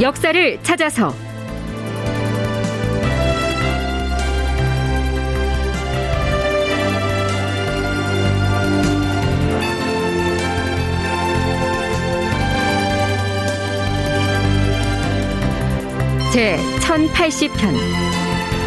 역사를 0.00 0.58
찾아서. 0.62 1.14
제 16.32 16.58
1080편. 16.80 17.72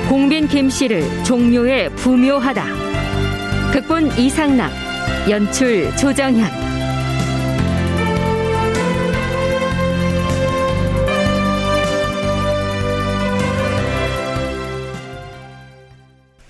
공빈 0.08 0.48
김씨를 0.48 1.04
종묘에 1.26 1.90
부묘하다. 1.90 2.64
극본 3.73 4.18
이상락 4.18 4.72
연출 5.30 5.94
조정현 5.98 6.77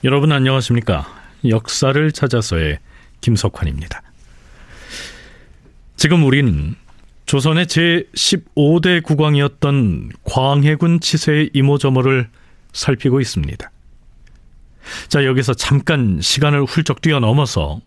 여러분 0.04 0.32
안녕하십니까? 0.32 1.08
역사를 1.50 2.12
찾아서의 2.12 2.78
김석환입니다. 3.22 4.04
지금 5.96 6.24
우리는 6.24 6.76
조선의 7.26 7.66
제15대 7.66 9.02
국왕이었던 9.02 10.12
광해군 10.24 11.00
치세의 11.00 11.50
이모저모를 11.54 12.30
살피고 12.74 13.20
있습니다. 13.20 13.72
자, 15.08 15.26
여기서 15.26 15.56
잠깐 15.56 16.22
시간을 16.22 16.66
훌쩍 16.66 17.02
뛰어넘어서 17.02 17.82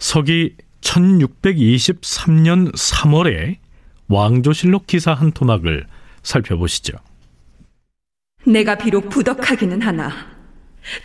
서기 0.00 0.56
1623년 0.80 2.74
3월에 2.74 3.58
왕조실록 4.08 4.88
기사 4.88 5.14
한 5.14 5.30
토막을 5.30 5.86
살펴보시죠. 6.24 6.98
내가 8.44 8.74
비록 8.74 9.08
부덕하기는 9.10 9.80
하나 9.82 10.39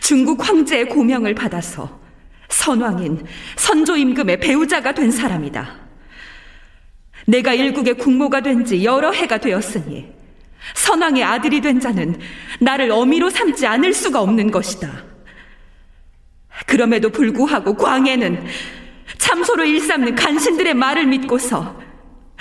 중국 0.00 0.46
황제의 0.46 0.88
고명을 0.88 1.34
받아서 1.34 2.00
선왕인 2.48 3.24
선조 3.56 3.96
임금의 3.96 4.40
배우자가 4.40 4.92
된 4.92 5.10
사람이다. 5.10 5.86
내가 7.26 7.54
일국의 7.54 7.94
국모가 7.94 8.40
된 8.40 8.64
지 8.64 8.84
여러 8.84 9.10
해가 9.10 9.38
되었으니 9.38 10.12
선왕의 10.74 11.22
아들이 11.22 11.60
된 11.60 11.78
자는 11.80 12.18
나를 12.60 12.90
어미로 12.90 13.30
삼지 13.30 13.66
않을 13.66 13.92
수가 13.92 14.20
없는 14.20 14.50
것이다. 14.50 15.04
그럼에도 16.66 17.10
불구하고 17.10 17.74
광해는 17.76 18.46
참소로 19.18 19.64
일삼는 19.64 20.14
간신들의 20.14 20.74
말을 20.74 21.06
믿고서 21.06 21.80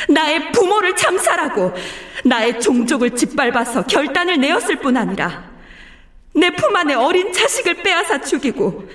나의 0.09 0.51
부모를 0.51 0.95
참살하고 0.95 1.73
나의 2.25 2.59
종족을 2.59 3.11
짓밟아서 3.11 3.85
결단을 3.85 4.39
내었을 4.39 4.77
뿐 4.77 4.97
아니라 4.97 5.54
내 6.35 6.49
품 6.51 6.75
안에 6.75 6.93
어린 6.93 7.31
자식을 7.31 7.81
빼앗아 7.83 8.21
죽이고 8.21 8.87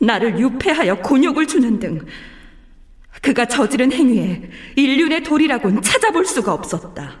나를 0.00 0.38
유폐하여 0.38 0.96
곤욕을 0.96 1.46
주는 1.46 1.78
등 1.78 2.06
그가 3.22 3.46
저지른 3.46 3.92
행위에 3.92 4.50
인륜의 4.76 5.22
도리라곤 5.22 5.82
찾아볼 5.82 6.26
수가 6.26 6.52
없었다. 6.52 7.16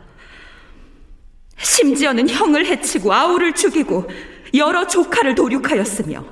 심지어는 1.58 2.28
형을 2.28 2.66
해치고 2.66 3.12
아우를 3.12 3.54
죽이고 3.54 4.08
여러 4.54 4.86
조카를 4.86 5.34
도륙하였으며 5.34 6.24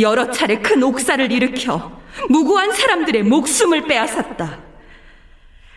여러 0.00 0.30
차례 0.30 0.60
큰 0.60 0.82
옥사를 0.82 1.30
일으켜 1.30 2.00
무고한 2.30 2.72
사람들의 2.72 3.22
목숨을 3.24 3.86
빼앗았다. 3.86 4.60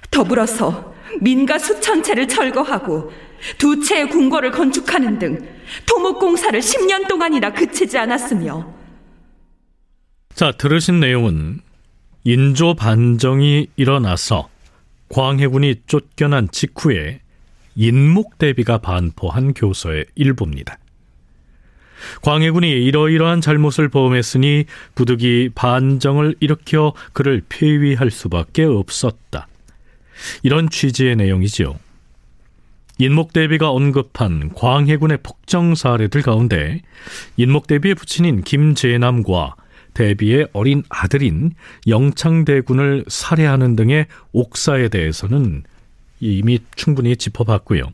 더불어서 0.09 0.93
민가 1.19 1.57
수천 1.59 2.03
채를 2.03 2.27
철거하고 2.27 3.11
두 3.57 3.81
채의 3.81 4.09
궁궐을 4.09 4.51
건축하는 4.51 5.19
등 5.19 5.47
토목공사를 5.85 6.59
10년 6.59 7.07
동안이나 7.07 7.53
그치지 7.53 7.97
않았으며 7.97 8.75
자, 10.33 10.51
들으신 10.51 10.99
내용은 10.99 11.61
인조 12.23 12.75
반정이 12.75 13.67
일어나서 13.75 14.49
광해군이 15.09 15.75
쫓겨난 15.87 16.49
직후에 16.51 17.21
인목대비가 17.75 18.79
반포한 18.79 19.53
교서의 19.53 20.05
일부입니다. 20.15 20.77
광해군이 22.21 22.69
이러이러한 22.69 23.41
잘못을 23.41 23.89
범했으니 23.89 24.65
부득이 24.95 25.49
반정을 25.55 26.35
일으켜 26.39 26.93
그를 27.13 27.41
폐위할 27.49 28.11
수밖에 28.11 28.63
없었다. 28.63 29.47
이런 30.43 30.69
취지의 30.69 31.15
내용이지요. 31.15 31.79
인목대비가 32.99 33.69
언급한 33.69 34.53
광해군의 34.53 35.19
폭정 35.21 35.75
사례들 35.75 36.21
가운데 36.21 36.81
인목대비의 37.37 37.95
부친인 37.95 38.41
김재남과 38.43 39.55
대비의 39.93 40.47
어린 40.53 40.83
아들인 40.89 41.53
영창대군을 41.87 43.05
살해하는 43.07 43.75
등의 43.75 44.07
옥사에 44.31 44.89
대해서는 44.89 45.63
이미 46.19 46.59
충분히 46.75 47.15
짚어봤고요. 47.15 47.91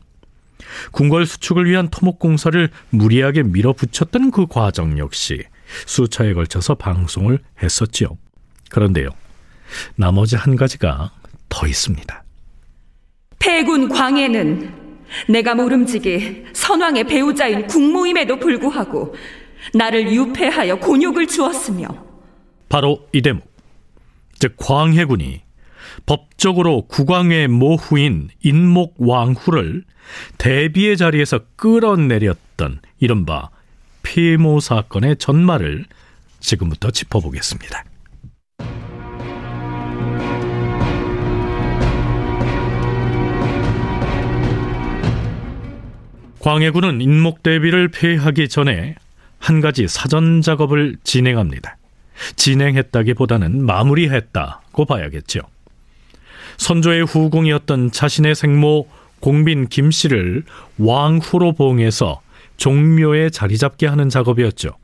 궁궐 0.92 1.26
수축을 1.26 1.66
위한 1.66 1.88
토목공사를 1.88 2.70
무리하게 2.90 3.42
밀어붙였던 3.42 4.30
그 4.30 4.46
과정 4.46 4.98
역시 4.98 5.42
수차에 5.86 6.32
걸쳐서 6.32 6.74
방송을 6.76 7.38
했었지요. 7.62 8.08
그런데요, 8.70 9.10
나머지 9.96 10.36
한 10.36 10.56
가지가 10.56 11.10
더 11.48 11.66
있습니다. 11.66 12.24
폐군 13.38 13.88
광해는 13.88 14.83
내가 15.28 15.54
모름지기 15.54 16.44
선왕의 16.52 17.04
배우자인 17.04 17.66
국모임에도 17.66 18.38
불구하고 18.38 19.14
나를 19.72 20.12
유폐하여 20.12 20.76
곤욕을 20.76 21.26
주었으며 21.26 21.88
바로 22.68 23.06
이 23.12 23.22
대목 23.22 23.44
즉 24.38 24.56
광해군이 24.56 25.42
법적으로 26.06 26.82
국왕의 26.82 27.48
모후인 27.48 28.28
인목 28.42 28.96
왕후를 28.98 29.84
대비의 30.38 30.96
자리에서 30.96 31.40
끌어내렸던 31.56 32.80
이른바 32.98 33.50
피모 34.02 34.60
사건의 34.60 35.16
전말을 35.16 35.86
지금부터 36.40 36.90
짚어보겠습니다. 36.90 37.84
광해군은 46.44 47.00
인목대비를 47.00 47.88
폐하기 47.88 48.50
전에 48.50 48.96
한 49.38 49.62
가지 49.62 49.88
사전 49.88 50.42
작업을 50.42 50.96
진행합니다. 51.02 51.78
진행했다기보다는 52.36 53.64
마무리했다고 53.64 54.84
봐야겠죠. 54.84 55.40
선조의 56.58 57.06
후궁이었던 57.06 57.92
자신의 57.92 58.34
생모 58.34 58.86
공빈 59.20 59.68
김 59.68 59.90
씨를 59.90 60.44
왕후로 60.76 61.52
봉해서 61.52 62.20
종묘에 62.58 63.30
자리 63.30 63.56
잡게 63.56 63.86
하는 63.86 64.10
작업이었죠. 64.10 64.76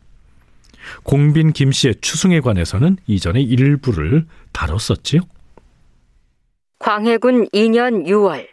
공빈 1.03 1.53
김 1.53 1.72
씨의 1.72 1.97
추승에 2.00 2.41
관해서는 2.41 2.97
이전에 3.06 3.43
일부를 3.43 4.25
다뤘었지요. 4.53 5.20
광해군 6.78 7.50
2년 7.50 8.06
6월 8.06 8.47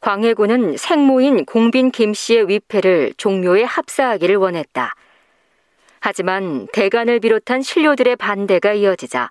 광해군은 0.00 0.76
생모인 0.76 1.44
공빈 1.44 1.90
김 1.90 2.14
씨의 2.14 2.48
위패를 2.48 3.14
종묘에 3.16 3.64
합사하기를 3.64 4.36
원했다. 4.36 4.94
하지만 6.00 6.68
대간을 6.72 7.18
비롯한 7.18 7.62
신료들의 7.62 8.14
반대가 8.16 8.72
이어지자 8.72 9.30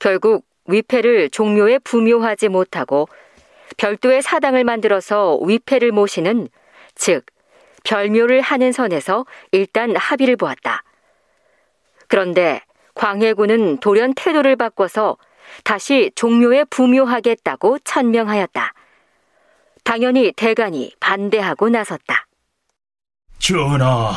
결국 0.00 0.44
위패를 0.66 1.30
종묘에 1.30 1.78
부묘하지 1.78 2.48
못하고 2.48 3.08
별도의 3.76 4.22
사당을 4.22 4.64
만들어서 4.64 5.38
위패를 5.38 5.92
모시는 5.92 6.48
즉 6.96 7.24
별묘를 7.84 8.40
하는 8.40 8.72
선에서 8.72 9.24
일단 9.52 9.94
합의를 9.94 10.34
보았다. 10.36 10.82
그런데 12.08 12.60
광해군은 12.94 13.78
돌연 13.78 14.14
태도를 14.14 14.56
바꿔서 14.56 15.16
다시 15.62 16.10
종묘에 16.16 16.64
부묘하겠다고 16.64 17.78
천명하였다. 17.84 18.74
당연히 19.86 20.32
대간이 20.32 20.90
반대하고 20.98 21.68
나섰다. 21.68 22.26
전하, 23.38 24.16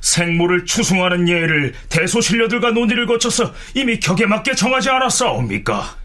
생모를 0.00 0.64
추승하는 0.64 1.28
예를 1.28 1.74
대소신료들과 1.90 2.70
논의를 2.70 3.04
거쳐서 3.04 3.52
이미 3.74 4.00
격에 4.00 4.24
맞게 4.24 4.54
정하지 4.54 4.88
않았사옵니까? 4.88 5.96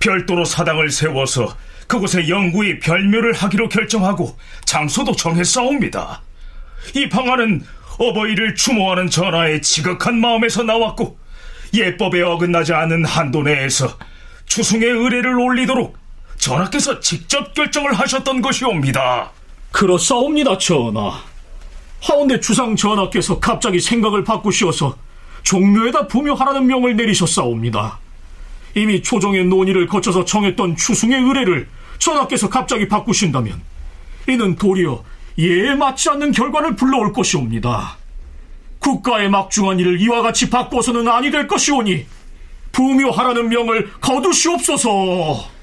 별도로 0.00 0.46
사당을 0.46 0.90
세워서 0.90 1.54
그곳에 1.86 2.30
영구히 2.30 2.78
별묘를 2.78 3.34
하기로 3.34 3.68
결정하고 3.68 4.38
장소도 4.64 5.14
정했사옵니다. 5.14 6.22
이 6.94 7.10
방안은 7.10 7.62
어버이를 7.98 8.54
추모하는 8.54 9.10
전하의 9.10 9.60
지극한 9.60 10.18
마음에서 10.18 10.62
나왔고 10.62 11.18
예법에 11.74 12.22
어긋나지 12.22 12.72
않은 12.72 13.04
한도 13.04 13.42
내에서 13.42 13.98
추승의 14.46 14.88
의뢰를 14.88 15.38
올리도록 15.38 16.07
전하께서 16.38 17.00
직접 17.00 17.52
결정을 17.54 17.92
하셨던 17.92 18.40
것이옵니다. 18.40 19.30
그렇사옵니다, 19.70 20.56
전하. 20.58 21.20
하운데 22.00 22.40
주상 22.40 22.76
전하께서 22.76 23.40
갑자기 23.40 23.80
생각을 23.80 24.24
바꾸시어서 24.24 24.96
종묘에다 25.42 26.06
부묘하라는 26.06 26.66
명을 26.66 26.96
내리셨사옵니다. 26.96 27.98
이미 28.74 29.02
초종의 29.02 29.46
논의를 29.46 29.86
거쳐서 29.86 30.24
정했던 30.24 30.76
추승의 30.76 31.20
의뢰를 31.20 31.68
전하께서 31.98 32.48
갑자기 32.48 32.86
바꾸신다면 32.86 33.60
이는 34.28 34.56
도리어 34.56 35.02
예에 35.38 35.74
맞지 35.74 36.10
않는 36.10 36.32
결과를 36.32 36.76
불러올 36.76 37.12
것이옵니다. 37.12 37.96
국가의 38.78 39.28
막중한 39.30 39.80
일을 39.80 40.00
이와 40.00 40.22
같이 40.22 40.50
바꿔서는 40.50 41.08
아니 41.08 41.30
될 41.30 41.48
것이오니 41.48 42.06
부묘하라는 42.72 43.48
명을 43.48 43.90
거두시옵소서. 44.00 45.57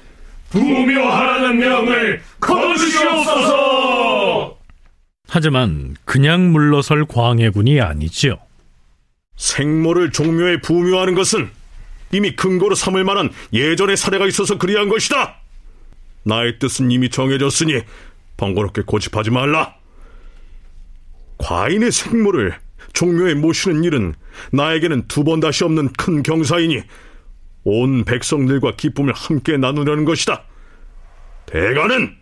부묘하라는 0.50 1.58
명을 1.58 2.22
거두시옵소서. 2.40 4.56
하지만 5.28 5.96
그냥 6.04 6.52
물러설 6.52 7.04
광해군이 7.06 7.80
아니지요. 7.80 8.36
생모를 9.36 10.12
종묘에 10.12 10.60
부묘하는 10.60 11.14
것은 11.14 11.50
이미 12.12 12.36
근거로 12.36 12.74
삼을 12.74 13.04
만한 13.04 13.30
예전의 13.52 13.96
사례가 13.96 14.26
있어서 14.28 14.58
그리한 14.58 14.88
것이다. 14.88 15.36
나의 16.22 16.58
뜻은 16.58 16.90
이미 16.90 17.10
정해졌으니 17.10 17.82
번거롭게 18.36 18.82
고집하지 18.82 19.30
말라. 19.30 19.74
과인의 21.38 21.92
생모를 21.92 22.56
종묘에 22.92 23.34
모시는 23.34 23.84
일은 23.84 24.14
나에게는 24.52 25.08
두 25.08 25.24
번 25.24 25.40
다시 25.40 25.64
없는 25.64 25.92
큰 25.98 26.22
경사이니 26.22 26.82
온 27.68 28.04
백성들과 28.04 28.76
기쁨을 28.76 29.12
함께 29.12 29.56
나누려는 29.56 30.04
것이다. 30.04 30.44
대가는 31.46 32.16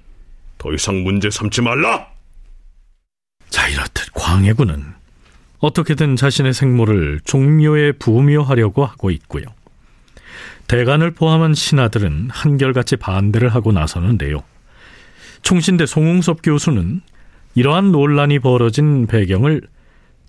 더 0.57 0.73
이상 0.73 1.03
문제 1.03 1.29
삼지 1.29 1.61
말라. 1.61 2.09
자, 3.51 3.69
이렇듯 3.69 4.15
광해군은 4.15 4.95
어떻게든 5.59 6.17
자신의 6.17 6.55
생모를 6.55 7.21
종묘에 7.25 7.93
부묘하려고 7.93 8.87
하고 8.87 9.11
있고요. 9.11 9.45
대간을 10.67 11.11
포함한 11.11 11.53
신하들은 11.53 12.31
한결같이 12.31 12.97
반대를 12.97 13.51
하고 13.51 13.71
나서는데요. 13.71 14.43
총신대 15.43 15.85
송웅섭 15.85 16.41
교수는 16.43 17.03
이러한 17.55 17.93
논란이 17.93 18.39
벌어진 18.39 19.07
배경을 19.07 19.61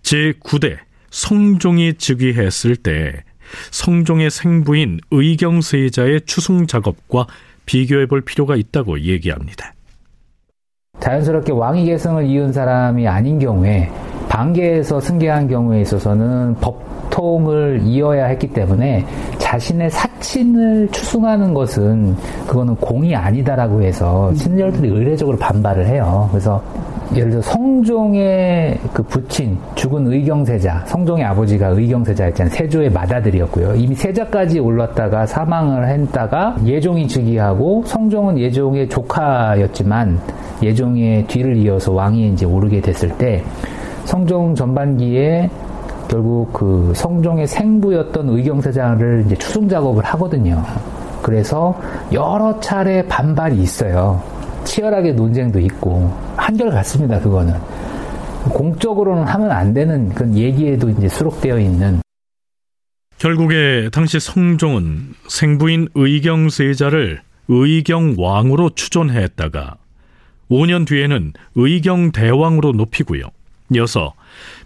제9대 0.04 0.78
성종이 1.10 1.94
즉위했을 1.94 2.76
때 2.76 3.24
성종의 3.72 4.30
생부인 4.30 5.00
의경세자의 5.12 6.22
추승 6.26 6.68
작업과 6.68 7.28
비교해 7.66 8.06
볼 8.06 8.22
필요가 8.22 8.56
있다고 8.56 9.00
얘기합니다. 9.02 9.74
자연스럽게 11.00 11.52
왕위 11.52 11.86
계승을 11.86 12.26
이은 12.26 12.54
사람이 12.54 13.08
아닌 13.08 13.38
경우에 13.40 13.90
반계에서 14.30 15.00
승계한 15.00 15.48
경우에 15.48 15.82
있어서는 15.82 16.56
법통을 16.56 17.82
이어야 17.84 18.26
했기 18.26 18.48
때문에 18.48 19.06
자신의 19.38 19.92
사친을 19.92 20.90
추승하는 20.92 21.54
것은 21.54 22.16
그거는 22.48 22.76
공이 22.78 23.16
아니다라고 23.16 23.82
해서 23.84 24.34
신열들이 24.36 24.90
의례적으로 24.90 25.38
반발을 25.38 25.86
해요. 25.88 26.28
그래서 26.32 26.64
예를 27.14 27.30
들어 27.30 27.42
성종의 27.42 28.80
그 28.94 29.04
부친 29.04 29.58
죽은 29.76 30.12
의경세자 30.12 30.86
성종의 30.88 31.24
아버지가 31.26 31.68
의경세자였잖아요 31.68 32.54
세조의 32.54 32.92
맏아들이었고요 32.92 33.76
이미 33.76 33.96
세자까지 33.96 34.60
올랐다가 34.60 35.26
사망을 35.26 35.88
했다가 35.88 36.58
예종이 36.66 37.08
즉위하고 37.08 37.84
성종은 37.86 38.40
예종의 38.40 38.90
조카였지만 38.90 40.20
예종의 40.64 41.28
뒤를 41.28 41.58
이어서 41.58 41.92
왕위에 41.92 42.28
이제 42.28 42.46
오르게 42.46 42.82
됐을 42.82 43.10
때 43.18 43.44
성종 44.06 44.56
전반기에 44.56 45.50
결국 46.08 46.54
그 46.54 46.94
성종의 46.96 47.48
생부였던 47.48 48.30
의경세자를 48.30 49.24
이제 49.26 49.36
추승 49.36 49.68
작업을 49.68 50.04
하거든요. 50.06 50.64
그래서 51.22 51.76
여러 52.14 52.60
차례 52.60 53.06
반발이 53.08 53.58
있어요. 53.58 54.22
치열하게 54.66 55.14
논쟁도 55.14 55.60
있고 55.60 56.14
한결 56.36 56.72
같습니다. 56.72 57.20
그거는 57.20 57.54
공적으로는 58.50 59.24
하면 59.24 59.52
안 59.52 59.74
되는 59.74 60.10
그런 60.10 60.36
얘기에도 60.36 60.90
이제 60.90 61.08
수록되어 61.08 61.60
있는. 61.60 62.02
결국에 63.18 63.90
당시 63.92 64.20
성종은 64.20 65.14
생부인 65.28 65.88
의경 65.96 66.50
세자를 66.50 67.22
의경 67.48 68.16
왕으로 68.18 68.72
추존했다가 68.72 69.78
5년 70.52 70.86
뒤에는 70.86 71.34
의경 71.56 72.12
대왕으로 72.12 72.74
높이고요. 72.74 73.24
이어서 73.74 74.14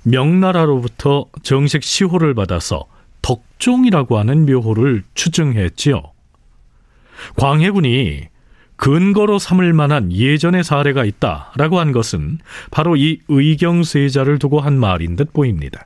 명나라로부터 0.03 1.25
정식 1.43 1.83
시호를 1.83 2.33
받아서 2.33 2.85
덕종이라고 3.21 4.17
하는 4.17 4.45
묘호를 4.45 5.03
추증했지요. 5.13 6.01
광해군이 7.37 8.27
근거로 8.79 9.39
삼을 9.39 9.73
만한 9.73 10.11
예전의 10.11 10.63
사례가 10.63 11.03
있다라고 11.03 11.79
한 11.79 11.91
것은 11.91 12.39
바로 12.71 12.95
이 12.95 13.19
의경세자를 13.27 14.39
두고 14.39 14.61
한 14.61 14.79
말인 14.79 15.17
듯 15.17 15.33
보입니다. 15.33 15.85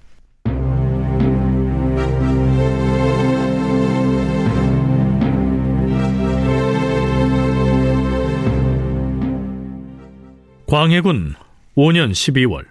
광해군 10.68 11.36
5년 11.76 12.12
12월 12.12 12.66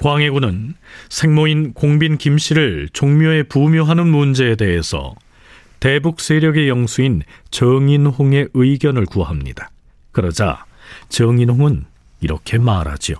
광해군은 0.00 0.74
생모인 1.08 1.72
공빈 1.72 2.18
김씨를 2.18 2.90
종묘에 2.92 3.44
부묘하는 3.44 4.06
문제에 4.08 4.56
대해서 4.56 5.14
대북 5.86 6.20
세력의 6.20 6.68
영수인 6.68 7.22
정인홍의 7.52 8.48
의견을 8.54 9.06
구합니다. 9.06 9.70
그러자 10.10 10.64
정인홍은 11.10 11.84
이렇게 12.20 12.58
말하지요. 12.58 13.18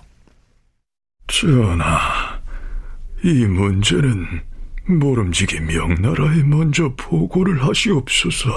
전하, 1.27 2.41
이 3.23 3.45
문제는 3.45 4.41
모름지기 4.85 5.61
명나라에 5.61 6.43
먼저 6.43 6.93
보고를 6.97 7.63
하시옵소서. 7.65 8.51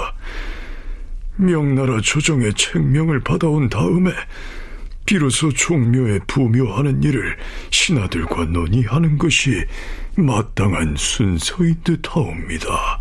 명나라 1.37 2.01
조정의 2.01 2.53
책명을 2.55 3.21
받아온 3.21 3.69
다음에 3.69 4.11
비로소 5.05 5.53
종묘에 5.53 6.19
부묘하는 6.27 7.01
일을 7.01 7.37
신하들과 7.69 8.43
논의하는 8.47 9.17
것이 9.17 9.63
마땅한 10.17 10.97
순서인 10.97 11.77
듯하옵니다. 11.85 13.00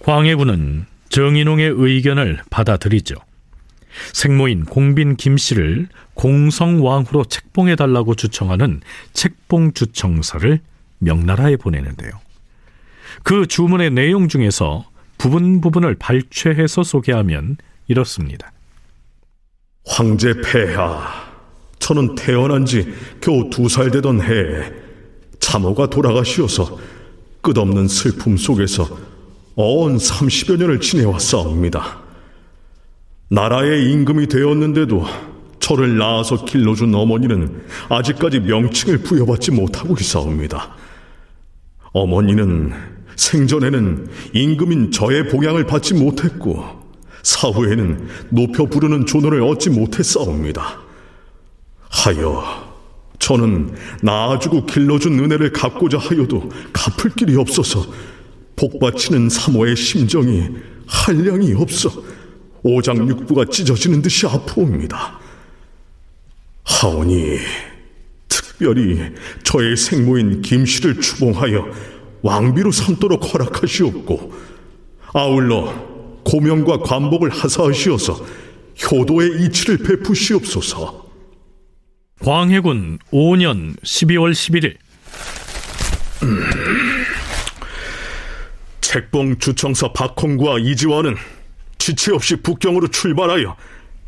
광해군은 0.00 0.86
정인홍의 1.10 1.72
의견을 1.76 2.40
받아들이죠. 2.50 3.16
생모인 4.12 4.64
공빈 4.64 5.16
김씨를 5.16 5.88
공성왕후로 6.14 7.24
책봉해달라고 7.24 8.14
주청하는 8.14 8.80
책봉 9.12 9.72
주청서를 9.72 10.60
명나라에 10.98 11.56
보내는데요. 11.56 12.12
그 13.24 13.46
주문의 13.46 13.90
내용 13.90 14.28
중에서 14.28 14.88
부분 15.18 15.60
부분을 15.60 15.96
발췌해서 15.96 16.82
소개하면 16.82 17.56
이렇습니다. 17.88 18.52
황제 19.86 20.34
폐하, 20.40 21.02
저는 21.80 22.14
태어난 22.14 22.64
지 22.64 22.94
겨우 23.20 23.50
두 23.50 23.68
살 23.68 23.90
되던 23.90 24.22
해에 24.22 24.72
참호가 25.40 25.88
돌아가시어서 25.88 26.78
끝없는 27.42 27.88
슬픔 27.88 28.36
속에서 28.36 28.86
어언 29.56 29.96
30여 29.96 30.58
년을 30.58 30.80
지내왔사옵니다. 30.80 32.00
나라의 33.28 33.92
임금이 33.92 34.26
되었는데도 34.28 35.04
저를 35.60 35.98
낳아서 35.98 36.44
길러준 36.44 36.94
어머니는 36.94 37.62
아직까지 37.88 38.40
명칭을 38.40 38.98
부여받지 38.98 39.52
못하고 39.52 39.94
있사옵니다. 39.98 40.74
어머니는 41.92 42.72
생전에는 43.16 44.08
임금인 44.32 44.90
저의 44.90 45.28
봉양을 45.28 45.66
받지 45.66 45.94
못했고 45.94 46.80
사후에는 47.22 48.08
높여 48.30 48.64
부르는 48.64 49.06
존호를 49.06 49.42
얻지 49.42 49.70
못했사옵니다. 49.70 50.80
하여 51.90 52.70
저는 53.18 53.74
낳아주고 54.02 54.66
길러준 54.66 55.18
은혜를 55.18 55.52
갚고자 55.52 55.98
하여도 55.98 56.48
갚을 56.72 57.12
길이 57.16 57.36
없어서 57.36 57.84
복받치는 58.60 59.30
사모의 59.30 59.74
심정이 59.74 60.48
한량이 60.86 61.54
없어 61.54 61.90
오장육부가 62.62 63.46
찢어지는 63.46 64.02
듯이 64.02 64.26
아프옵니다. 64.26 65.18
하오니 66.64 67.38
특별히 68.28 68.98
저의 69.44 69.76
생모인 69.78 70.42
김씨를 70.42 71.00
추봉하여 71.00 71.70
왕비로 72.20 72.70
삼도록 72.70 73.32
허락하시옵고 73.32 74.32
아울러 75.14 75.72
고명과 76.24 76.80
관복을 76.80 77.30
하사하시어서 77.30 78.26
효도의 78.84 79.42
이치를 79.42 79.78
베푸시옵소서. 79.78 81.08
광해군 82.22 82.98
5년 83.10 83.80
12월 83.82 84.32
11일 84.32 84.76
음. 86.24 86.59
책봉 88.90 89.38
주청서 89.38 89.92
박홍구와 89.92 90.58
이지화는 90.58 91.14
지체 91.78 92.12
없이 92.12 92.34
북경으로 92.34 92.88
출발하여 92.88 93.56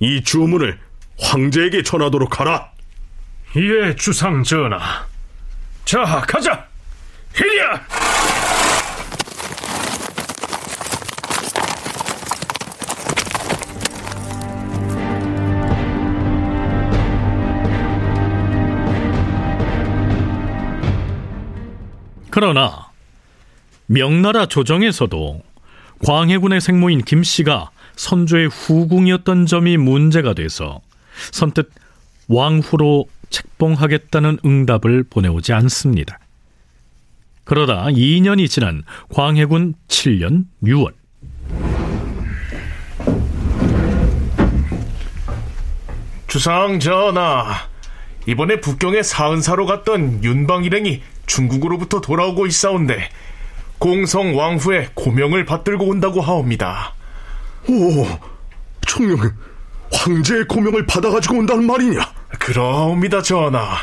이 0.01 0.25
주문을 0.25 0.77
황제에게 1.21 1.85
전하도록 1.85 2.41
하라. 2.41 2.73
예, 3.55 3.95
주상 3.95 4.43
전하. 4.43 5.07
자, 5.85 6.03
가자. 6.27 6.67
히리야. 7.33 7.87
그러나 22.31 22.82
명나라 23.93 24.47
조정에서도 24.47 25.43
광해군의 26.07 26.63
생모인 26.63 27.03
김씨가 27.03 27.71
선조의 27.97 28.49
후궁이었던 28.49 29.45
점이 29.45 29.77
문제가 29.77 30.33
돼서 30.33 30.81
선뜻 31.31 31.71
왕후로 32.27 33.05
책봉하겠다는 33.29 34.39
응답을 34.47 35.05
보내오지 35.11 35.53
않습니다. 35.53 36.19
그러다 37.45 37.85
2년이 37.89 38.49
지난 38.49 38.83
광해군 39.11 39.75
7년 39.89 40.47
6월 40.63 40.95
주상 46.29 46.81
전하, 46.81 47.69
이번에 48.27 48.59
북경에 48.61 49.03
사은사로 49.03 49.67
갔던 49.67 50.25
윤방 50.25 50.65
일행이 50.65 51.03
중국으로부터 51.27 52.01
돌아오고 52.01 52.47
있사온데 52.47 53.11
공성 53.83 54.39
왕후의 54.39 54.91
고명을 54.95 55.45
받들고 55.45 55.89
온다고 55.89 56.21
하옵니다. 56.21 56.95
오, 57.69 58.07
청룡 58.87 59.19
황제의 59.93 60.47
고명을 60.47 60.87
받아가지고 60.87 61.39
온다는 61.39 61.67
말이냐? 61.67 62.01
그러옵니다, 62.39 63.21
전하. 63.23 63.77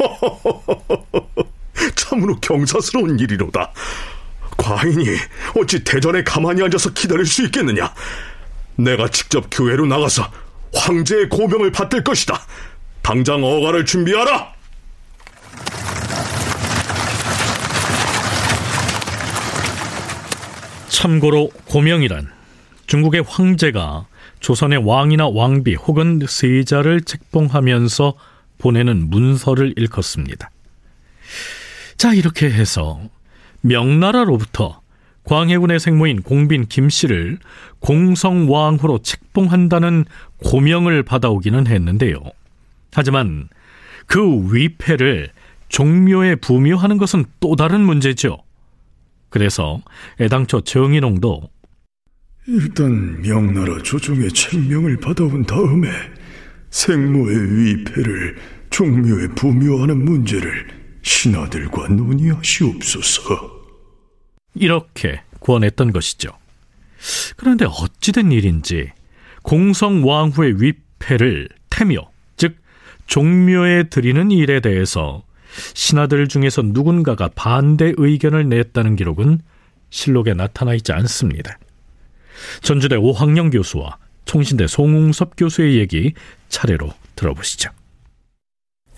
참으로 1.94 2.40
경사스러운 2.40 3.18
일이로다. 3.18 3.70
과인이 4.56 5.04
어찌 5.60 5.84
대전에 5.84 6.24
가만히 6.24 6.62
앉아서 6.62 6.94
기다릴 6.94 7.26
수 7.26 7.44
있겠느냐? 7.44 7.92
내가 8.76 9.08
직접 9.08 9.44
교회로 9.50 9.84
나가서 9.84 10.26
황제의 10.74 11.28
고명을 11.28 11.70
받들 11.70 12.02
것이다. 12.02 12.40
당장 13.02 13.44
어가를 13.44 13.84
준비하라. 13.84 14.56
참고로 20.96 21.50
고명이란 21.66 22.26
중국의 22.86 23.22
황제가 23.28 24.06
조선의 24.40 24.78
왕이나 24.78 25.28
왕비 25.28 25.74
혹은 25.74 26.22
세자를 26.26 27.02
책봉하면서 27.02 28.14
보내는 28.56 29.10
문서를 29.10 29.74
일컫습니다. 29.76 30.50
자, 31.98 32.14
이렇게 32.14 32.50
해서 32.50 32.98
명나라로부터 33.60 34.80
광해군의 35.24 35.80
생모인 35.80 36.22
공빈 36.22 36.66
김씨를 36.66 37.40
공성왕후로 37.80 39.00
책봉한다는 39.02 40.06
고명을 40.44 41.02
받아오기는 41.02 41.66
했는데요. 41.66 42.22
하지만 42.94 43.50
그 44.06 44.22
위패를 44.50 45.28
종묘에 45.68 46.36
부묘하는 46.36 46.96
것은 46.96 47.26
또 47.40 47.54
다른 47.54 47.82
문제죠. 47.82 48.45
그래서 49.28 49.82
애당초 50.20 50.60
정인홍도 50.62 51.50
일단 52.48 53.20
명나라 53.22 53.82
조정의 53.82 54.30
책명을 54.30 54.98
받아온 54.98 55.44
다음에 55.44 55.88
생모의 56.70 57.36
위패를 57.58 58.36
종묘에 58.70 59.28
부묘하는 59.34 60.04
문제를 60.04 60.68
신하들과 61.02 61.88
논의하시옵소서. 61.88 63.22
이렇게 64.54 65.22
권했던 65.40 65.92
것이죠. 65.92 66.30
그런데 67.36 67.64
어찌된 67.66 68.32
일인지 68.32 68.90
공성 69.42 70.06
왕후의 70.06 70.60
위패를 70.60 71.48
태묘, 71.70 72.10
즉 72.36 72.56
종묘에 73.06 73.84
드리는 73.84 74.30
일에 74.30 74.60
대해서 74.60 75.22
신하들 75.74 76.28
중에서 76.28 76.62
누군가가 76.62 77.30
반대 77.34 77.92
의견을 77.96 78.48
냈다는 78.48 78.96
기록은 78.96 79.40
실록에 79.90 80.34
나타나 80.34 80.74
있지 80.74 80.92
않습니다. 80.92 81.58
전주대 82.62 82.96
오학령 82.96 83.50
교수와 83.50 83.98
총신대 84.24 84.66
송웅섭 84.66 85.36
교수의 85.36 85.78
얘기 85.78 86.12
차례로 86.48 86.90
들어보시죠. 87.14 87.70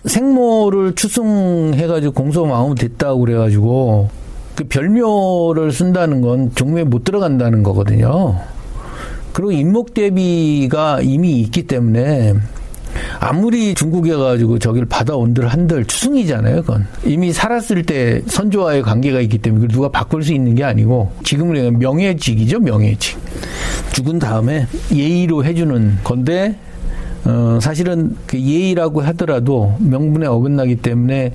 생모를 0.05 0.95
추승해가지고 0.95 2.13
공소마음 2.13 2.75
됐다고 2.75 3.19
그래가지고 3.19 4.09
그 4.55 4.63
별묘를 4.65 5.71
쓴다는 5.71 6.21
건 6.21 6.53
종묘에 6.55 6.85
못 6.85 7.03
들어간다는 7.03 7.63
거거든요. 7.63 8.39
그리고 9.33 9.51
인목 9.51 9.93
대비가 9.93 10.99
이미 11.01 11.39
있기 11.41 11.63
때문에 11.67 12.35
아무리 13.19 13.73
중국에 13.73 14.15
가지고 14.15 14.59
저기를 14.59 14.87
받아온들 14.87 15.47
한들 15.47 15.85
추승이잖아요, 15.85 16.61
그건. 16.61 16.85
이미 17.05 17.33
살았을 17.33 17.83
때 17.83 18.21
선조와의 18.27 18.81
관계가 18.83 19.19
있기 19.21 19.37
때문에 19.39 19.61
그걸 19.61 19.73
누가 19.73 19.89
바꿀 19.89 20.23
수 20.23 20.33
있는 20.33 20.55
게 20.55 20.63
아니고 20.63 21.11
지금은 21.23 21.79
명예직이죠, 21.79 22.59
명예직. 22.59 23.17
죽은 23.93 24.19
다음에 24.19 24.67
예의로 24.93 25.43
해주는 25.43 25.99
건데 26.03 26.55
어, 27.25 27.59
사실은 27.61 28.15
그 28.25 28.39
예의라고 28.39 29.01
하더라도 29.01 29.75
명분에 29.79 30.25
어긋나기 30.25 30.77
때문에 30.77 31.33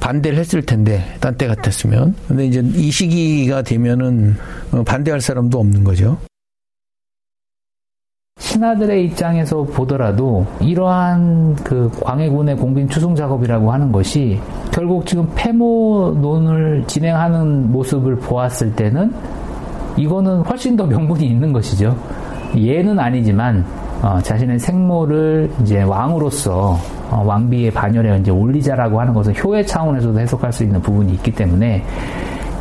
반대를 0.00 0.38
했을 0.38 0.60
텐데 0.60 1.02
딴 1.20 1.34
때 1.38 1.46
같았으면 1.46 2.14
근데 2.28 2.46
이제 2.46 2.62
이 2.74 2.90
시기가 2.90 3.62
되면은 3.62 4.36
어, 4.72 4.82
반대할 4.84 5.20
사람도 5.20 5.58
없는 5.58 5.82
거죠. 5.82 6.18
신하들의 8.44 9.06
입장에서 9.06 9.62
보더라도 9.62 10.46
이러한 10.60 11.56
그 11.64 11.90
광해군의 12.02 12.56
공빈 12.56 12.88
추승 12.88 13.14
작업이라고 13.14 13.72
하는 13.72 13.90
것이 13.90 14.38
결국 14.70 15.06
지금 15.06 15.26
폐모론을 15.34 16.84
진행하는 16.86 17.72
모습을 17.72 18.16
보았을 18.16 18.76
때는 18.76 19.12
이거는 19.96 20.42
훨씬 20.42 20.76
더 20.76 20.84
명분이 20.84 21.24
있는 21.26 21.52
것이죠. 21.54 21.96
예는 22.54 22.98
아니지만 22.98 23.64
어, 24.02 24.20
자신의 24.20 24.58
생모를 24.58 25.50
이제 25.62 25.82
왕으로서 25.82 26.78
어, 27.10 27.24
왕비의 27.24 27.70
반열에 27.70 28.18
이제 28.18 28.30
올리자라고 28.30 29.00
하는 29.00 29.14
것은 29.14 29.32
효의 29.42 29.66
차원에서도 29.66 30.20
해석할 30.20 30.52
수 30.52 30.64
있는 30.64 30.82
부분이 30.82 31.14
있기 31.14 31.32
때문에 31.32 31.82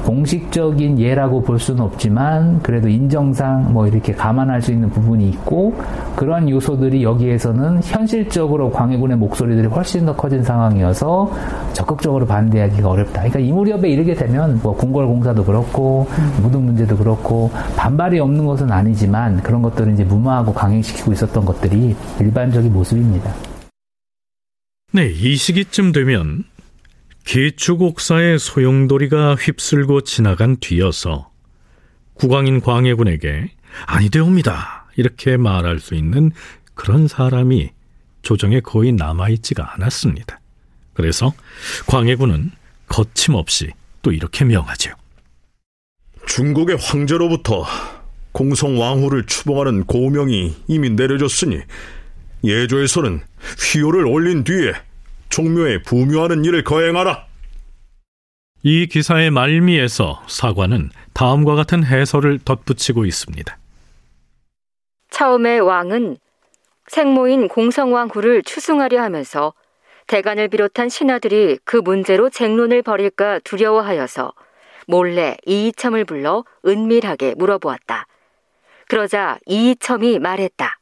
공식적인 0.04 1.00
예라고 1.00 1.42
볼 1.42 1.60
수는 1.60 1.82
없지만 1.82 2.62
그래도 2.62 2.90
인정상 2.90 3.74
뭐 3.74 3.88
이렇게 3.88 4.14
감안할 4.14 4.62
수 4.62 4.72
있는 4.72 4.90
부분이 4.90 5.30
있고 5.30 5.76
그런 6.16 6.50
요소들이 6.50 7.04
여기에서는 7.04 7.82
현실적으로 7.84 8.72
광해군의 8.72 9.18
목소리들이 9.18 9.68
훨씬 9.68 10.06
더 10.06 10.16
커진 10.16 10.44
상황이어서 10.44 11.32
적극적으로 11.74 12.26
반대하기가 12.26 12.90
어렵다. 12.90 13.14
그러니까 13.14 13.40
이 13.40 13.52
무렵에 13.52 13.90
이르게 13.90 14.14
되면 14.14 14.60
뭐 14.62 14.76
궁궐공사도 14.76 15.44
그렇고 15.46 16.08
무등 16.42 16.66
문제도 16.66 16.96
그렇고 16.96 17.50
반발이 17.78 18.20
없는 18.20 18.46
것은 18.46 18.72
아니지만 18.72 19.42
그런 19.42 19.62
것들을 19.62 19.94
이제 19.94 20.04
무마하고 20.04 20.54
강행시키고 20.54 21.14
있었던 21.14 21.46
것들이 21.46 21.96
일반적인 22.20 22.72
모습입니다. 22.72 23.34
네, 24.92 25.08
이 25.08 25.36
시기쯤 25.36 25.92
되면 25.92 26.44
개축옥사의 27.24 28.38
소용돌이가 28.40 29.36
휩쓸고 29.36 30.02
지나간 30.02 30.58
뒤여서 30.58 31.32
국왕인 32.14 32.62
광해군에게 32.62 33.50
아니되옵니다. 33.86 34.88
이렇게 34.96 35.38
말할 35.38 35.80
수 35.80 35.96
있는 35.96 36.32
그런 36.76 37.08
사람이 37.08 37.72
조정에 38.22 38.60
거의 38.60 38.92
남아있지가 38.92 39.74
않았습니다. 39.74 40.40
그래서 40.94 41.34
광해군은 41.88 42.52
거침없이 42.88 43.72
또 44.02 44.12
이렇게 44.12 44.46
명하죠. 44.46 44.92
중국의 46.28 46.78
황제로부터 46.80 47.66
공성 48.32 48.80
왕후를 48.80 49.26
추봉하는 49.26 49.86
고명이 49.86 50.56
이미 50.68 50.90
내려졌으니 50.90 51.62
예조에서는 52.44 53.22
휘호를 53.60 54.06
올린 54.06 54.44
뒤에 54.44 54.74
종묘에 55.34 55.82
부묘하는 55.82 56.46
일을 56.46 56.64
거행하라. 56.64 57.26
이 58.62 58.86
기사의 58.86 59.32
말미에서 59.32 60.22
사관은 60.28 60.92
다음과 61.14 61.56
같은 61.56 61.84
해설을 61.84 62.40
덧붙이고 62.46 63.04
있습니다. 63.06 63.58
처음에 65.10 65.58
왕은 65.58 66.18
생모인 66.88 67.48
공성왕후를 67.48 68.44
추승하려 68.44 69.02
하면서 69.02 69.56
대간을 70.06 70.50
비롯한 70.50 70.90
신하들이 70.90 71.58
그 71.64 71.78
문제로 71.78 72.30
쟁론을 72.30 72.84
벌일까 72.84 73.40
두려워하여서 73.40 74.34
몰래 74.86 75.38
이이첨을 75.48 76.06
불러 76.06 76.46
은밀하게 76.64 77.34
물어보았다. 77.38 78.06
그러자 78.88 79.40
이이첨이 79.48 80.20
말했다. 80.20 80.80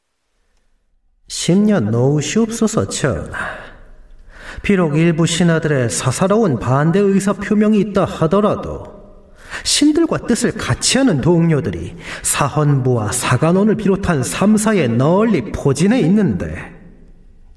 심년 1.29 1.89
놓으시옵소서 1.91 2.89
전하. 2.89 3.70
비록 4.61 4.97
일부 4.97 5.25
신하들의 5.25 5.89
사사로운 5.89 6.59
반대 6.59 6.99
의사 6.99 7.33
표명이 7.33 7.79
있다 7.79 8.05
하더라도 8.05 9.01
신들과 9.63 10.19
뜻을 10.27 10.53
같이 10.53 10.97
하는 10.97 11.19
동료들이 11.19 11.95
사헌부와 12.21 13.11
사간원을 13.11 13.75
비롯한 13.75 14.23
삼사에 14.23 14.87
널리 14.87 15.51
포진해 15.51 15.99
있는데 16.01 16.73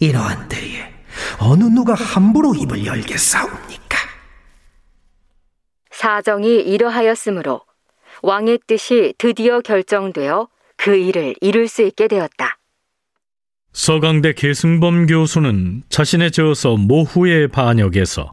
이러한 0.01 0.49
때에 0.49 0.93
어느 1.39 1.65
누가 1.65 1.95
함부로 1.95 2.55
입을 2.55 2.85
열겠사옵니까? 2.85 3.99
사정이 5.91 6.63
이러하였으므로 6.63 7.61
왕의 8.23 8.61
뜻이 8.67 9.15
드디어 9.19 9.61
결정되어 9.61 10.49
그 10.77 10.97
일을 10.97 11.35
이룰 11.41 11.69
수 11.69 11.83
있게 11.83 12.09
되었다. 12.09 12.59
서강대 13.75 14.35
계승범 14.35 15.07
교수는 15.07 15.83
자신의 15.89 16.31
저서 16.31 16.77
모후의 16.77 17.49
반역에서 17.49 18.31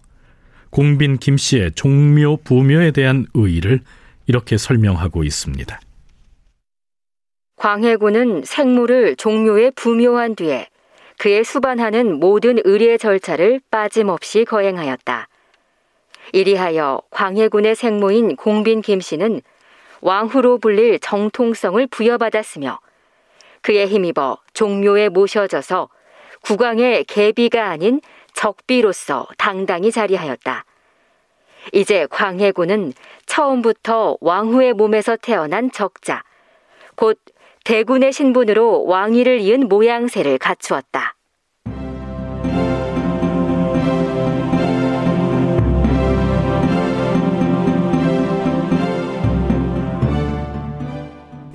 공빈 0.70 1.18
김 1.18 1.36
씨의 1.36 1.72
종묘 1.72 2.38
부묘에 2.44 2.92
대한 2.92 3.26
의의를 3.34 3.82
이렇게 4.28 4.58
설명하고 4.58 5.24
있습니다. 5.24 5.80
광해군은 7.58 8.44
생물을 8.46 9.16
종묘에 9.16 9.72
부묘한 9.72 10.36
뒤에 10.36 10.68
그에 11.18 11.42
수반하는 11.42 12.20
모든 12.20 12.60
의례 12.64 13.00
절차를 13.00 13.62
빠짐없이 13.72 14.46
거행하였다. 14.46 15.28
이리하여 16.34 17.02
광해군의 17.10 17.76
생모인 17.76 18.36
공빈 18.36 18.84
김 18.84 19.02
씨는 19.02 19.42
왕후로 20.02 20.60
불릴 20.60 21.00
정통성을 21.00 21.88
부여받았으며 21.88 22.80
그에 23.62 23.88
힘입어 23.88 24.38
종묘에 24.54 25.10
모셔져서 25.10 25.90
국왕의 26.42 27.06
계비가 27.06 27.70
아닌 27.70 28.02
적비로서 28.34 29.28
당당히 29.38 29.92
자리하였다. 29.92 30.66
이제 31.74 32.08
광해군은 32.10 32.94
처음부터 33.26 34.18
왕후의 34.20 34.74
몸에서 34.74 35.16
태어난 35.16 35.72
적자, 35.72 36.24
곧 36.96 37.20
대군의 37.64 38.12
신분으로 38.12 38.86
왕위를 38.86 39.40
이은 39.42 39.68
모양새를 39.68 40.38
갖추었다. 40.40 41.16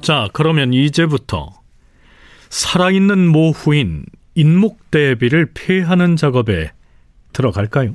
자, 0.00 0.28
그러면 0.32 0.72
이제부터 0.72 1.50
살아있는 2.50 3.28
모후인 3.28 4.04
인목대비를 4.34 5.52
폐하는 5.54 6.16
작업에 6.16 6.72
들어갈까요? 7.32 7.94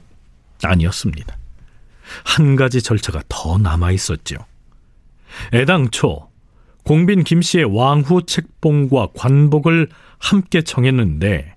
아니었습니다. 0.63 1.37
한 2.25 2.55
가지 2.55 2.81
절차가 2.81 3.23
더 3.29 3.57
남아 3.57 3.91
있었죠. 3.91 4.35
애당초 5.53 6.29
공빈 6.83 7.23
김 7.23 7.41
씨의 7.41 7.65
왕후 7.65 8.25
책봉과 8.25 9.09
관복을 9.15 9.89
함께 10.19 10.61
청했는데 10.61 11.55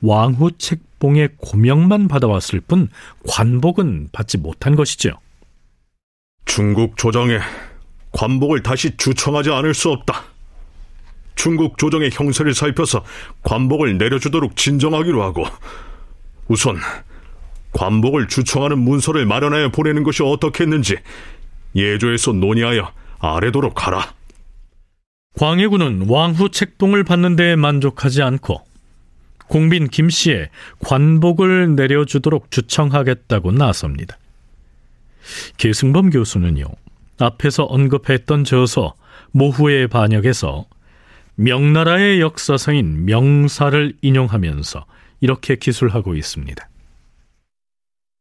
왕후 0.00 0.52
책봉의 0.58 1.30
고명만 1.36 2.08
받아왔을 2.08 2.60
뿐 2.60 2.88
관복은 3.28 4.08
받지 4.12 4.38
못한 4.38 4.74
것이죠. 4.74 5.10
중국 6.44 6.96
조정에 6.96 7.38
관복을 8.12 8.62
다시 8.62 8.96
주청하지 8.96 9.50
않을 9.50 9.74
수 9.74 9.90
없다. 9.90 10.31
중국 11.34 11.78
조정의 11.78 12.10
형세를 12.12 12.54
살펴서 12.54 13.04
관복을 13.42 13.98
내려주도록 13.98 14.56
진정하기로 14.56 15.22
하고 15.22 15.44
우선 16.48 16.76
관복을 17.72 18.28
주청하는 18.28 18.78
문서를 18.78 19.26
마련하여 19.26 19.70
보내는 19.70 20.02
것이 20.02 20.22
어떻겠는지 20.22 20.96
예조에서 21.74 22.32
논의하여 22.32 22.92
아래도록 23.18 23.86
하라. 23.86 24.14
광해군은 25.38 26.08
왕후 26.08 26.50
책봉을 26.50 27.04
받는 27.04 27.36
데 27.36 27.56
만족하지 27.56 28.22
않고 28.22 28.62
공빈 29.48 29.88
김 29.88 30.10
씨의 30.10 30.50
관복을 30.80 31.74
내려주도록 31.74 32.50
주청하겠다고 32.50 33.52
나섭니다. 33.52 34.18
계승범 35.56 36.10
교수는요, 36.10 36.64
앞에서 37.18 37.64
언급했던 37.64 38.44
저서 38.44 38.94
모후의 39.30 39.88
반역에서 39.88 40.66
명나라의 41.42 42.20
역사서인 42.20 43.04
명사를 43.04 43.94
인용하면서 44.00 44.86
이렇게 45.20 45.56
기술하고 45.56 46.14
있습니다. 46.14 46.68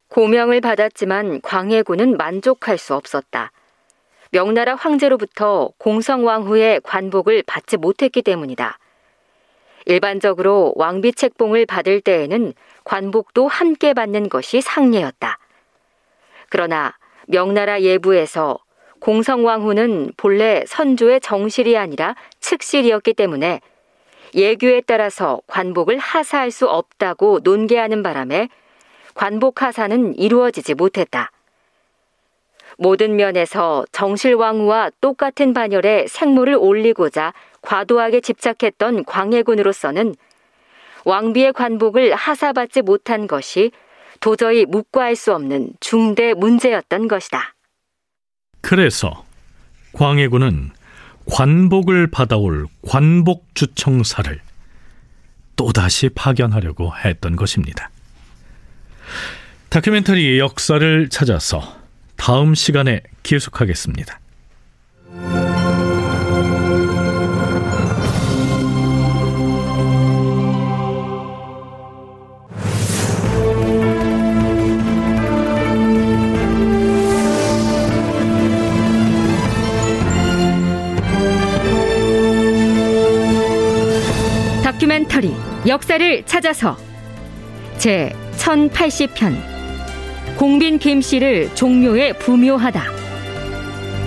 고명을 0.07 0.59
받았지만 0.59 1.41
광해군은 1.41 2.17
만족할 2.17 2.79
수 2.79 2.95
없었다. 2.95 3.51
명나라 4.31 4.73
황제로부터 4.73 5.69
공성왕후의 5.77 6.81
관복을 6.81 7.43
받지 7.45 7.77
못했기 7.77 8.23
때문이다. 8.23 8.79
일반적으로 9.85 10.73
왕비 10.75 11.13
책봉을 11.13 11.67
받을 11.67 12.01
때에는 12.01 12.53
관복도 12.85 13.47
함께 13.47 13.93
받는 13.93 14.29
것이 14.29 14.61
상례였다. 14.61 15.37
그러나 16.49 16.95
명나라 17.27 17.83
예부에서 17.83 18.57
공성왕후는 19.01 20.13
본래 20.15 20.63
선조의 20.65 21.21
정실이 21.21 21.75
아니라 21.77 22.15
측실이었기 22.39 23.13
때문에 23.13 23.59
예규에 24.35 24.81
따라서 24.85 25.41
관복을 25.47 25.97
하사할 25.97 26.51
수 26.51 26.67
없다고 26.67 27.41
논계하는 27.43 28.03
바람에 28.03 28.47
관복 29.13 29.63
하사는 29.63 30.17
이루어지지 30.17 30.75
못했다. 30.75 31.31
모든 32.77 33.15
면에서 33.15 33.85
정실왕후와 33.91 34.91
똑같은 35.01 35.53
반열에 35.53 36.05
생모를 36.07 36.55
올리고자 36.55 37.33
과도하게 37.61 38.21
집착했던 38.21 39.05
광해군으로서는 39.05 40.15
왕비의 41.03 41.53
관복을 41.53 42.13
하사받지 42.13 42.83
못한 42.83 43.27
것이 43.27 43.71
도저히 44.19 44.65
묵과할 44.65 45.15
수 45.15 45.33
없는 45.33 45.73
중대 45.79 46.33
문제였던 46.33 47.07
것이다. 47.07 47.55
그래서 48.61 49.25
광해군은 49.93 50.71
관복을 51.25 52.07
받아올 52.07 52.67
관복주청사를 52.87 54.39
또다시 55.55 56.09
파견하려고 56.09 56.91
했던 56.97 57.35
것입니다. 57.35 57.89
다큐멘터리의 59.69 60.39
역사를 60.39 61.09
찾아서 61.09 61.77
다음 62.15 62.55
시간에 62.55 63.01
계속하겠습니다. 63.23 64.19
다큐멘터리 84.81 85.31
역사를 85.67 86.23
찾아서 86.25 86.75
제 87.77 88.11
1080편 88.37 89.35
공빈 90.37 90.79
김씨를 90.79 91.53
종묘에 91.53 92.13
부묘하다 92.13 92.83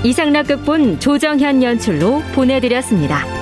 이상락 0.03 0.49
극본 0.49 0.99
조정현 0.99 1.63
연출로 1.63 2.23
보내드렸습니다. 2.35 3.34